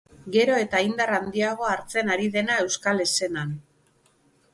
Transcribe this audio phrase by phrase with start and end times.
[0.35, 3.53] Gero eta indar handiagoa hartzen ari dena euskal eszenan.